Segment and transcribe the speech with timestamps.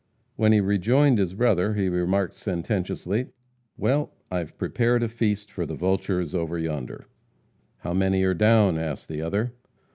[0.35, 3.27] When he rejoined his brother he remarked sententiously,
[3.77, 7.05] "Well, I've prepared a feast for the vultures over yonder."
[7.81, 9.53] "How many are down?" asked the other.